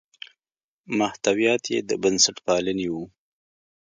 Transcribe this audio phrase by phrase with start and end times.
[0.99, 3.03] محتویات یې د بنسټپالنې وو.